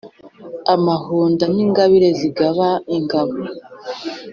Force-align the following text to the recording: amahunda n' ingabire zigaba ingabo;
amahunda 0.73 1.43
n' 1.55 1.59
ingabire 1.65 2.09
zigaba 2.19 2.67
ingabo; 2.95 3.35